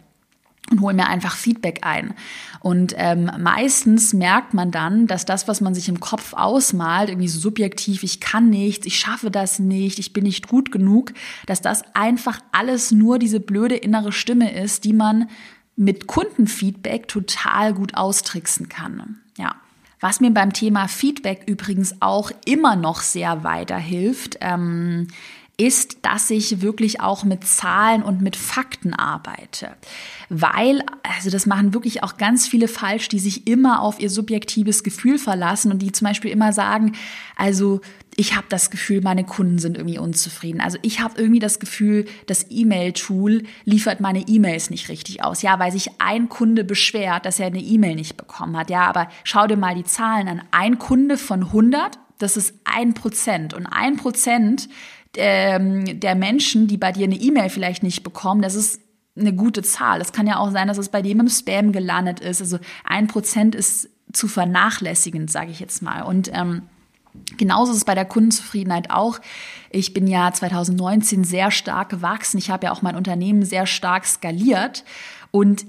[0.72, 2.14] und hole mir einfach Feedback ein.
[2.60, 7.28] Und ähm, meistens merkt man dann, dass das, was man sich im Kopf ausmalt, irgendwie
[7.28, 11.14] so subjektiv, ich kann nichts, ich schaffe das nicht, ich bin nicht gut genug,
[11.46, 15.30] dass das einfach alles nur diese blöde innere Stimme ist, die man
[15.76, 19.20] mit Kundenfeedback total gut austricksen kann.
[19.38, 19.56] Ja.
[20.00, 25.08] Was mir beim Thema Feedback übrigens auch immer noch sehr weiterhilft, ähm,
[25.60, 29.76] ist, dass ich wirklich auch mit Zahlen und mit Fakten arbeite.
[30.30, 34.84] Weil, also das machen wirklich auch ganz viele falsch, die sich immer auf ihr subjektives
[34.84, 36.94] Gefühl verlassen und die zum Beispiel immer sagen,
[37.36, 37.82] also
[38.20, 40.60] ich habe das Gefühl, meine Kunden sind irgendwie unzufrieden.
[40.60, 45.44] Also ich habe irgendwie das Gefühl, das E-Mail-Tool liefert meine E-Mails nicht richtig aus.
[45.44, 48.72] Ja, weil sich ein Kunde beschwert, dass er eine E-Mail nicht bekommen hat.
[48.72, 50.42] Ja, aber schau dir mal die Zahlen an.
[50.50, 53.54] Ein Kunde von 100, das ist ein Prozent.
[53.54, 54.68] Und ein Prozent
[55.16, 58.82] ähm, der Menschen, die bei dir eine E-Mail vielleicht nicht bekommen, das ist
[59.18, 60.02] eine gute Zahl.
[60.02, 62.42] Es kann ja auch sein, dass es bei dem im Spam gelandet ist.
[62.42, 66.04] Also ein Prozent ist zu vernachlässigen, sage ich jetzt mal.
[66.04, 66.64] Und ähm,
[67.36, 69.20] Genauso ist es bei der Kundenzufriedenheit auch.
[69.72, 72.38] Ich bin ja 2019 sehr stark gewachsen.
[72.38, 74.84] Ich habe ja auch mein Unternehmen sehr stark skaliert.
[75.32, 75.66] Und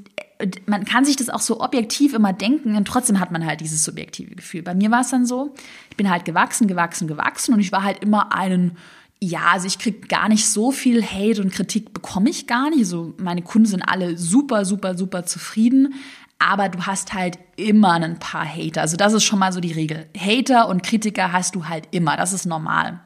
[0.66, 3.85] man kann sich das auch so objektiv immer denken und trotzdem hat man halt dieses
[3.85, 4.62] subjektive Gefühl.
[4.62, 5.55] Bei mir war es dann so,
[5.90, 8.77] ich bin halt gewachsen, gewachsen, gewachsen und ich war halt immer einen,
[9.21, 12.87] ja, also ich kriege gar nicht so viel Hate und Kritik bekomme ich gar nicht.
[12.87, 15.95] So meine Kunden sind alle super, super, super zufrieden.
[16.39, 18.83] Aber du hast halt immer ein paar Hater.
[18.83, 20.09] Also das ist schon mal so die Regel.
[20.17, 22.17] Hater und Kritiker hast du halt immer.
[22.17, 23.01] Das ist normal.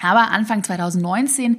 [0.00, 1.58] Aber Anfang 2019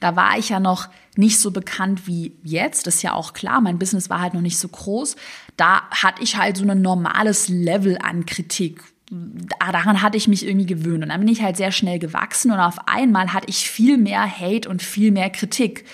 [0.00, 2.86] da war ich ja noch nicht so bekannt wie jetzt.
[2.86, 3.60] Das ist ja auch klar.
[3.60, 5.14] Mein Business war halt noch nicht so groß.
[5.56, 8.82] Da hatte ich halt so ein normales Level an Kritik.
[9.10, 11.02] Daran hatte ich mich irgendwie gewöhnt.
[11.02, 14.24] Und dann bin ich halt sehr schnell gewachsen und auf einmal hatte ich viel mehr
[14.24, 15.84] Hate und viel mehr Kritik.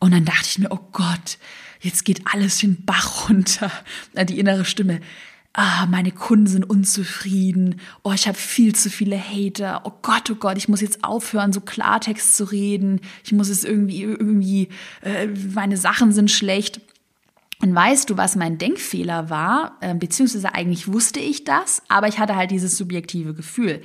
[0.00, 1.38] Und dann dachte ich mir, oh Gott,
[1.80, 3.70] jetzt geht alles den Bach runter.
[4.14, 5.00] Die innere Stimme
[5.56, 10.34] ah, meine Kunden sind unzufrieden, oh, ich habe viel zu viele Hater, oh Gott, oh
[10.34, 14.68] Gott, ich muss jetzt aufhören, so Klartext zu reden, ich muss es irgendwie, irgendwie,
[15.00, 16.80] äh, meine Sachen sind schlecht.
[17.62, 19.76] Und weißt du, was mein Denkfehler war?
[19.80, 23.82] Äh, beziehungsweise eigentlich wusste ich das, aber ich hatte halt dieses subjektive Gefühl.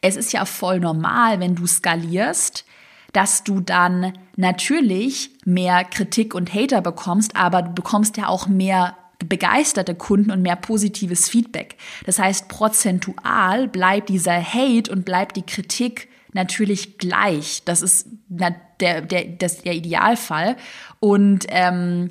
[0.00, 2.64] Es ist ja voll normal, wenn du skalierst,
[3.12, 8.96] dass du dann natürlich mehr Kritik und Hater bekommst, aber du bekommst ja auch mehr
[9.18, 11.76] begeisterte Kunden und mehr positives Feedback.
[12.06, 17.62] Das heißt, prozentual bleibt dieser Hate und bleibt die Kritik natürlich gleich.
[17.64, 18.56] Das ist der,
[19.02, 20.56] der, das, der Idealfall.
[20.98, 22.10] Und ähm,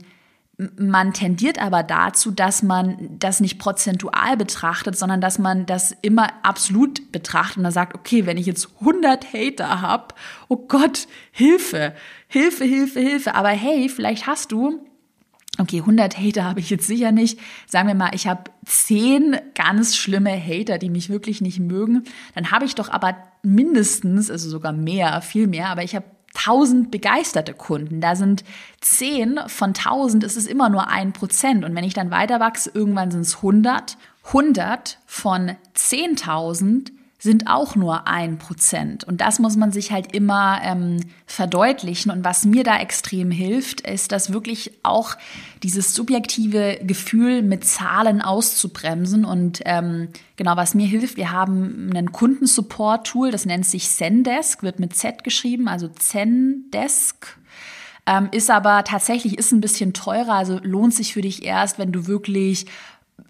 [0.57, 6.29] man tendiert aber dazu, dass man das nicht prozentual betrachtet, sondern dass man das immer
[6.43, 10.13] absolut betrachtet und dann sagt, okay, wenn ich jetzt 100 Hater habe,
[10.49, 11.93] oh Gott, Hilfe,
[12.27, 13.35] Hilfe, Hilfe, Hilfe.
[13.35, 14.85] Aber hey, vielleicht hast du
[15.57, 17.37] Okay, 100 Hater habe ich jetzt sicher nicht.
[17.67, 22.03] Sagen wir mal, ich habe 10 ganz schlimme Hater, die mich wirklich nicht mögen.
[22.35, 26.91] Dann habe ich doch aber mindestens, also sogar mehr, viel mehr, aber ich habe 1000
[26.91, 28.01] begeisterte Kunden.
[28.01, 28.43] Da sind
[28.81, 31.65] 10 von 1000, ist es immer nur ein Prozent.
[31.65, 33.97] Und wenn ich dann weiter wachse, irgendwann sind es 100.
[34.23, 36.91] 100 von 10.000
[37.21, 39.03] sind auch nur ein Prozent.
[39.03, 42.11] Und das muss man sich halt immer ähm, verdeutlichen.
[42.11, 45.15] Und was mir da extrem hilft, ist, dass wirklich auch
[45.61, 49.23] dieses subjektive Gefühl mit Zahlen auszubremsen.
[49.23, 54.79] Und ähm, genau, was mir hilft, wir haben einen Kundensupport-Tool, das nennt sich Zendesk, wird
[54.79, 57.37] mit Z geschrieben, also Zendesk.
[58.07, 61.91] Ähm, ist aber tatsächlich ist ein bisschen teurer, also lohnt sich für dich erst, wenn
[61.91, 62.65] du wirklich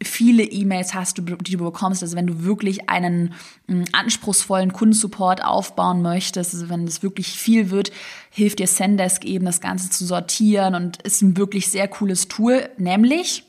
[0.04, 2.02] viele E-Mails hast, du, die du bekommst.
[2.02, 3.34] Also wenn du wirklich einen
[3.68, 7.92] m, anspruchsvollen Kundensupport aufbauen möchtest, also wenn es wirklich viel wird,
[8.30, 12.70] hilft dir Sendesk eben, das Ganze zu sortieren und ist ein wirklich sehr cooles Tool,
[12.78, 13.44] nämlich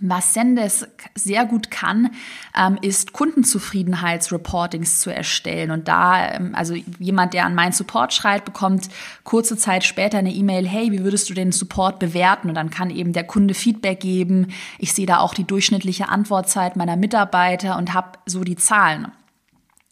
[0.00, 2.10] was Sendes sehr gut kann,
[2.56, 5.70] ähm, ist Kundenzufriedenheitsreportings zu erstellen.
[5.70, 8.88] Und da, ähm, also jemand, der an meinen Support schreibt, bekommt
[9.22, 12.48] kurze Zeit später eine E-Mail, hey, wie würdest du den Support bewerten?
[12.48, 14.48] Und dann kann eben der Kunde Feedback geben.
[14.78, 19.12] Ich sehe da auch die durchschnittliche Antwortzeit meiner Mitarbeiter und habe so die Zahlen.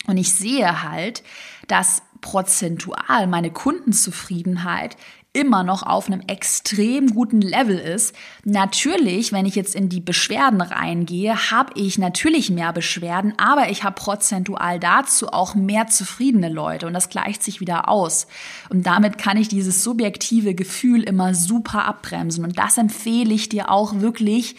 [0.07, 1.23] Und ich sehe halt,
[1.69, 4.97] dass prozentual meine Kundenzufriedenheit
[5.35, 8.14] immer noch auf einem extrem guten Level ist.
[8.45, 13.83] Natürlich, wenn ich jetzt in die Beschwerden reingehe, habe ich natürlich mehr Beschwerden, aber ich
[13.83, 18.27] habe prozentual dazu auch mehr zufriedene Leute und das gleicht sich wieder aus.
[18.68, 23.71] Und damit kann ich dieses subjektive Gefühl immer super abbremsen und das empfehle ich dir
[23.71, 24.57] auch wirklich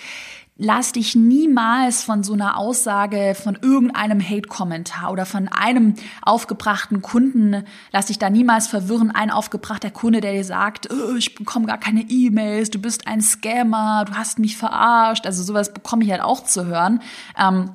[0.55, 7.63] lass dich niemals von so einer Aussage, von irgendeinem Hate-Kommentar oder von einem aufgebrachten Kunden,
[7.91, 9.11] lass dich da niemals verwirren.
[9.11, 13.21] Ein aufgebrachter Kunde, der dir sagt, oh, ich bekomme gar keine E-Mails, du bist ein
[13.21, 15.25] Scammer, du hast mich verarscht.
[15.25, 17.01] Also sowas bekomme ich halt auch zu hören.
[17.37, 17.71] Ähm,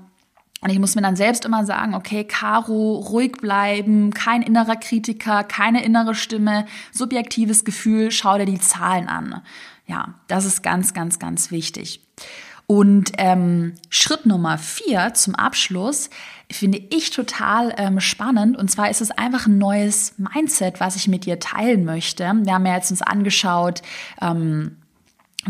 [0.61, 5.45] und ich muss mir dann selbst immer sagen, okay, Caro, ruhig bleiben, kein innerer Kritiker,
[5.45, 9.43] keine innere Stimme, subjektives Gefühl, schau dir die Zahlen an.
[9.87, 12.05] Ja, das ist ganz, ganz, ganz wichtig.
[12.71, 16.11] Und ähm, Schritt Nummer vier zum Abschluss
[16.53, 18.59] finde ich total ähm, spannend.
[18.59, 22.25] Und zwar ist es einfach ein neues Mindset, was ich mit dir teilen möchte.
[22.25, 23.81] Wir haben ja jetzt uns angeschaut,
[24.21, 24.77] ähm,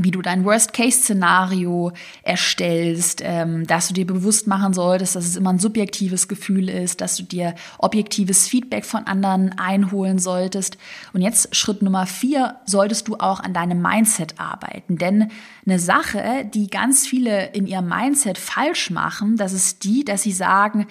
[0.05, 5.51] wie du dein Worst-Case-Szenario erstellst, ähm, dass du dir bewusst machen solltest, dass es immer
[5.51, 10.79] ein subjektives Gefühl ist, dass du dir objektives Feedback von anderen einholen solltest.
[11.13, 14.99] Und jetzt Schritt Nummer vier, solltest du auch an deinem Mindset arbeiten.
[14.99, 15.31] Denn
[15.67, 20.33] eine Sache, die ganz viele in ihrem Mindset falsch machen, das ist die, dass sie
[20.33, 20.87] sagen,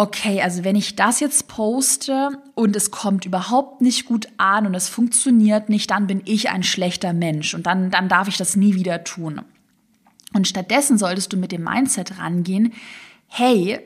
[0.00, 4.74] okay, also wenn ich das jetzt poste und es kommt überhaupt nicht gut an und
[4.74, 8.56] es funktioniert nicht, dann bin ich ein schlechter Mensch und dann, dann darf ich das
[8.56, 9.42] nie wieder tun.
[10.32, 12.72] Und stattdessen solltest du mit dem Mindset rangehen,
[13.26, 13.78] hey,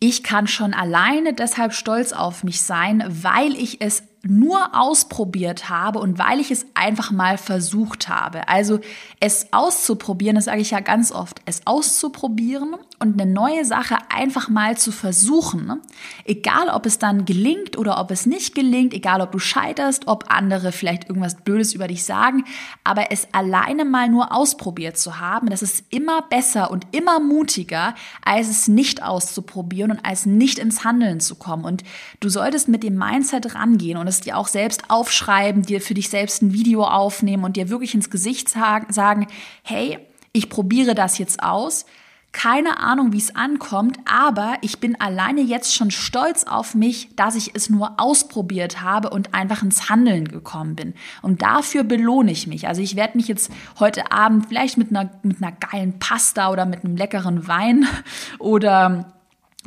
[0.00, 5.98] ich kann schon alleine deshalb stolz auf mich sein, weil ich es nur ausprobiert habe
[5.98, 8.48] und weil ich es einfach mal versucht habe.
[8.48, 8.80] Also
[9.20, 14.48] es auszuprobieren, das sage ich ja ganz oft, es auszuprobieren und eine neue Sache einfach
[14.48, 15.66] mal zu versuchen.
[15.66, 15.80] Ne?
[16.24, 20.24] Egal, ob es dann gelingt oder ob es nicht gelingt, egal, ob du scheiterst, ob
[20.28, 22.44] andere vielleicht irgendwas Blödes über dich sagen,
[22.84, 27.94] aber es alleine mal nur ausprobiert zu haben, das ist immer besser und immer mutiger,
[28.24, 31.64] als es nicht auszuprobieren und als nicht ins Handeln zu kommen.
[31.64, 31.84] Und
[32.20, 36.08] du solltest mit dem Mindset rangehen und es dir auch selbst aufschreiben, dir für dich
[36.08, 39.26] selbst ein Video aufnehmen und dir wirklich ins Gesicht sagen,
[39.62, 39.98] hey,
[40.32, 41.86] ich probiere das jetzt aus.
[42.32, 47.34] Keine Ahnung, wie es ankommt, aber ich bin alleine jetzt schon stolz auf mich, dass
[47.34, 50.92] ich es nur ausprobiert habe und einfach ins Handeln gekommen bin.
[51.22, 52.68] Und dafür belohne ich mich.
[52.68, 53.50] Also ich werde mich jetzt
[53.80, 57.86] heute Abend vielleicht mit einer, mit einer geilen Pasta oder mit einem leckeren Wein
[58.38, 59.15] oder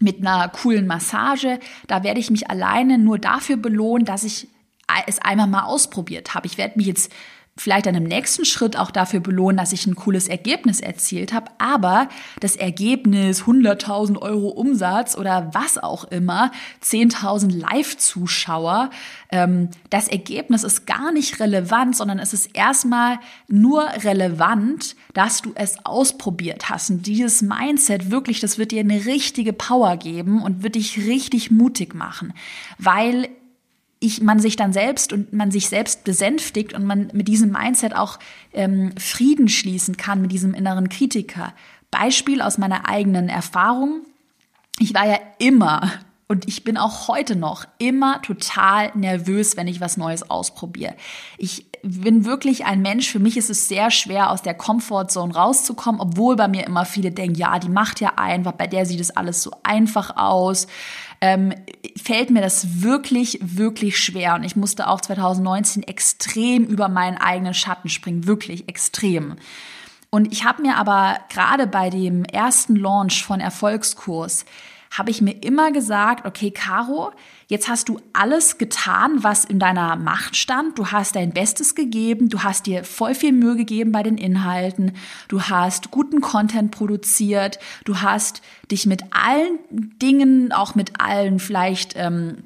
[0.02, 1.60] mit einer coolen Massage.
[1.88, 4.48] Da werde ich mich alleine nur dafür belohnen, dass ich
[5.06, 6.48] es einmal mal ausprobiert habe.
[6.48, 7.12] Ich werde mich jetzt
[7.60, 11.52] vielleicht dann im nächsten Schritt auch dafür belohnen, dass ich ein cooles Ergebnis erzielt habe.
[11.58, 12.08] Aber
[12.40, 16.52] das Ergebnis 100.000 Euro Umsatz oder was auch immer,
[16.84, 18.90] 10.000 Live-Zuschauer,
[19.32, 25.52] ähm, das Ergebnis ist gar nicht relevant, sondern es ist erstmal nur relevant, dass du
[25.56, 26.90] es ausprobiert hast.
[26.90, 31.52] Und dieses Mindset wirklich, das wird dir eine richtige Power geben und wird dich richtig
[31.52, 32.34] mutig machen,
[32.78, 33.28] weil
[34.00, 37.96] ich, man sich dann selbst und man sich selbst besänftigt und man mit diesem Mindset
[37.96, 38.18] auch
[38.54, 41.54] ähm, Frieden schließen kann mit diesem inneren Kritiker.
[41.92, 44.02] Beispiel aus meiner eigenen Erfahrung.
[44.80, 45.92] Ich war ja immer
[46.32, 50.94] und ich bin auch heute noch immer total nervös, wenn ich was Neues ausprobiere.
[51.40, 56.00] Ich bin wirklich ein Mensch, für mich ist es sehr schwer, aus der Comfortzone rauszukommen,
[56.00, 59.10] obwohl bei mir immer viele denken, ja, die macht ja einfach, bei der sieht es
[59.10, 60.68] alles so einfach aus.
[61.22, 61.54] Ähm,
[62.02, 64.36] fällt mir das wirklich, wirklich schwer.
[64.36, 69.36] Und ich musste auch 2019 extrem über meinen eigenen Schatten springen, wirklich extrem.
[70.10, 74.46] Und ich habe mir aber gerade bei dem ersten Launch von Erfolgskurs
[74.92, 77.12] habe ich mir immer gesagt, okay, Caro,
[77.48, 80.80] jetzt hast du alles getan, was in deiner Macht stand.
[80.80, 84.94] Du hast dein Bestes gegeben, du hast dir voll viel Mühe gegeben bei den Inhalten,
[85.28, 91.94] du hast guten Content produziert, du hast dich mit allen Dingen, auch mit allen vielleicht
[91.96, 92.44] ähm,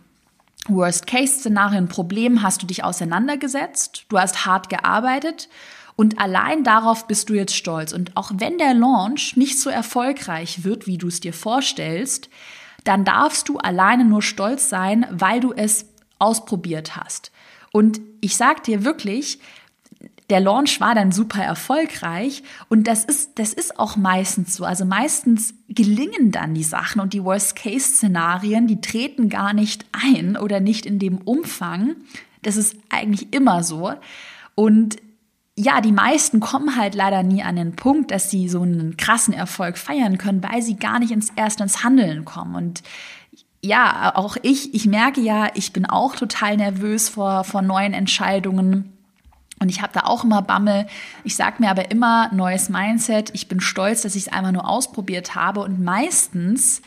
[0.67, 5.49] Worst-Case-Szenarien, Problemen, hast du dich auseinandergesetzt, du hast hart gearbeitet
[5.95, 7.93] und allein darauf bist du jetzt stolz.
[7.93, 12.29] Und auch wenn der Launch nicht so erfolgreich wird, wie du es dir vorstellst,
[12.83, 15.85] dann darfst du alleine nur stolz sein, weil du es
[16.19, 17.31] ausprobiert hast.
[17.71, 19.39] Und ich sag dir wirklich,
[20.29, 24.65] der Launch war dann super erfolgreich und das ist, das ist auch meistens so.
[24.65, 30.59] Also meistens gelingen dann die Sachen und die Worst-Case-Szenarien, die treten gar nicht ein oder
[30.59, 31.97] nicht in dem Umfang.
[32.41, 33.93] Das ist eigentlich immer so.
[34.55, 34.97] Und
[35.55, 39.33] ja, die meisten kommen halt leider nie an den Punkt, dass sie so einen krassen
[39.33, 42.55] Erfolg feiern können, weil sie gar nicht ins erst ins Handeln kommen.
[42.55, 42.81] Und
[43.61, 48.91] ja, auch ich, ich merke ja, ich bin auch total nervös vor, vor neuen Entscheidungen.
[49.59, 50.87] Und ich habe da auch immer Bammel.
[51.23, 53.29] Ich sage mir aber immer neues Mindset.
[53.33, 55.61] Ich bin stolz, dass ich es einmal nur ausprobiert habe.
[55.61, 56.81] Und meistens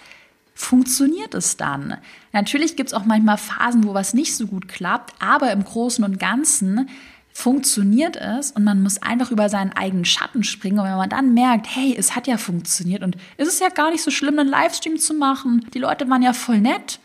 [0.54, 1.98] funktioniert es dann.
[2.32, 6.04] Natürlich gibt es auch manchmal Phasen, wo was nicht so gut klappt, aber im Großen
[6.04, 6.90] und Ganzen
[7.36, 10.78] funktioniert es und man muss einfach über seinen eigenen Schatten springen.
[10.78, 13.90] Und wenn man dann merkt, hey, es hat ja funktioniert und es ist ja gar
[13.90, 16.98] nicht so schlimm, einen Livestream zu machen, die Leute waren ja voll nett,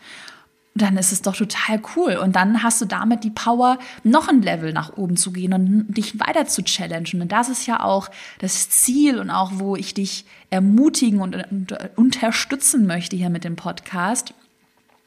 [0.74, 2.16] dann ist es doch total cool.
[2.16, 5.88] Und dann hast du damit die Power, noch ein Level nach oben zu gehen und
[5.88, 7.20] dich weiter zu challengen.
[7.20, 11.76] Und das ist ja auch das Ziel und auch, wo ich dich ermutigen und, und
[11.96, 14.32] unterstützen möchte hier mit dem Podcast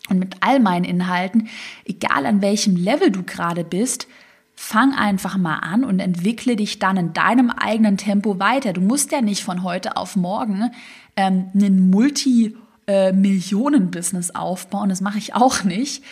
[0.08, 1.50] und mit all meinen Inhalten,
[1.84, 4.08] egal an welchem Level du gerade bist,
[4.56, 8.74] Fang einfach mal an und entwickle dich dann in deinem eigenen Tempo weiter.
[8.74, 10.72] Du musst ja nicht von heute auf morgen
[11.18, 14.90] ähm, einen Multi-Millionen-Business äh, aufbauen.
[14.90, 16.04] Das mache ich auch nicht.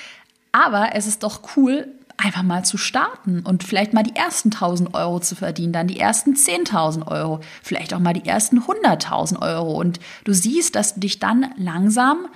[0.52, 4.94] Aber es ist doch cool, einfach mal zu starten und vielleicht mal die ersten 1000
[4.94, 9.80] Euro zu verdienen, dann die ersten 10.000 Euro, vielleicht auch mal die ersten 100.000 Euro.
[9.80, 12.28] Und du siehst, dass du dich dann langsam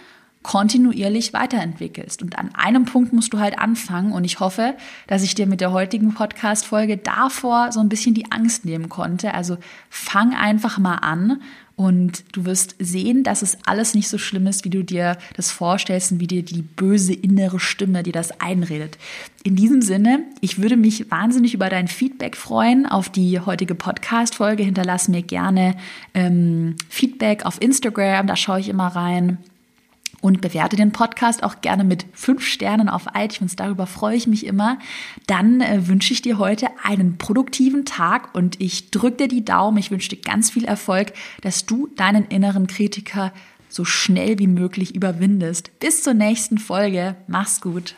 [0.43, 2.21] kontinuierlich weiterentwickelst.
[2.21, 4.13] Und an einem Punkt musst du halt anfangen.
[4.13, 4.75] Und ich hoffe,
[5.07, 9.33] dass ich dir mit der heutigen Podcast-Folge davor so ein bisschen die Angst nehmen konnte.
[9.33, 9.57] Also
[9.89, 11.41] fang einfach mal an
[11.77, 15.51] und du wirst sehen, dass es alles nicht so schlimm ist, wie du dir das
[15.51, 18.97] vorstellst und wie dir die böse innere Stimme dir das einredet.
[19.43, 24.63] In diesem Sinne, ich würde mich wahnsinnig über dein Feedback freuen auf die heutige Podcast-Folge.
[24.63, 25.75] Hinterlass mir gerne
[26.15, 29.38] ähm, Feedback auf Instagram, da schaue ich immer rein
[30.22, 33.55] und bewerte den Podcast auch gerne mit fünf Sternen auf iTunes.
[33.55, 34.80] Darüber freue ich mich immer.
[35.28, 39.78] Dann äh, wünsche ich dir heute einen produktiven Tag und ich drücke dir die Daumen.
[39.78, 43.32] Ich wünsche dir ganz viel Erfolg, dass du deinen inneren Kritiker
[43.70, 45.78] so schnell wie möglich überwindest.
[45.80, 47.15] Bis zur nächsten Folge.
[47.28, 47.95] Mach's gut.